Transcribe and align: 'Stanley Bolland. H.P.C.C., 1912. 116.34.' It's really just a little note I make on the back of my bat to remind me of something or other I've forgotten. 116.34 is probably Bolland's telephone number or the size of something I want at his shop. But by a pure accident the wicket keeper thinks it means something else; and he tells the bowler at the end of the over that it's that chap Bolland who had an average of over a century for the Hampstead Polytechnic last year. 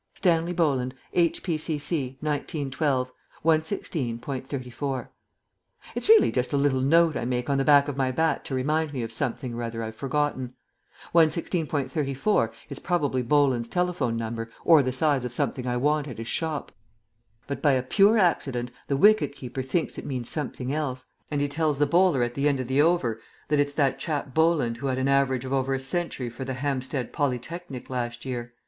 'Stanley 0.15 0.51
Bolland. 0.51 0.95
H.P.C.C., 1.13 2.17
1912. 2.21 3.11
116.34.' 3.45 5.09
It's 5.93 6.09
really 6.09 6.31
just 6.31 6.51
a 6.53 6.57
little 6.57 6.81
note 6.81 7.15
I 7.15 7.23
make 7.23 7.51
on 7.51 7.59
the 7.59 7.63
back 7.63 7.87
of 7.87 7.95
my 7.97 8.09
bat 8.11 8.43
to 8.45 8.55
remind 8.55 8.93
me 8.93 9.03
of 9.03 9.11
something 9.11 9.53
or 9.53 9.61
other 9.61 9.83
I've 9.83 9.95
forgotten. 9.95 10.53
116.34 11.13 12.49
is 12.71 12.79
probably 12.79 13.21
Bolland's 13.21 13.69
telephone 13.69 14.17
number 14.17 14.49
or 14.65 14.81
the 14.81 14.91
size 14.91 15.23
of 15.23 15.33
something 15.33 15.67
I 15.67 15.77
want 15.77 16.07
at 16.07 16.17
his 16.17 16.25
shop. 16.27 16.71
But 17.45 17.61
by 17.61 17.73
a 17.73 17.83
pure 17.83 18.17
accident 18.17 18.71
the 18.87 18.97
wicket 18.97 19.33
keeper 19.35 19.61
thinks 19.61 19.99
it 19.99 20.05
means 20.07 20.31
something 20.31 20.73
else; 20.73 21.05
and 21.29 21.41
he 21.41 21.47
tells 21.47 21.77
the 21.77 21.85
bowler 21.85 22.23
at 22.23 22.33
the 22.33 22.47
end 22.47 22.59
of 22.59 22.67
the 22.67 22.81
over 22.81 23.21
that 23.49 23.59
it's 23.59 23.73
that 23.73 23.99
chap 23.99 24.33
Bolland 24.33 24.77
who 24.77 24.87
had 24.87 24.97
an 24.97 25.07
average 25.07 25.45
of 25.45 25.53
over 25.53 25.75
a 25.75 25.79
century 25.79 26.27
for 26.31 26.43
the 26.43 26.55
Hampstead 26.55 27.13
Polytechnic 27.13 27.87
last 27.91 28.25
year. 28.25 28.55